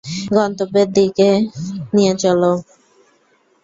গন্তব্যের 0.35 0.87
দিকে 0.91 1.29
নিয়ে 1.93 2.13
চলো। 2.23 2.51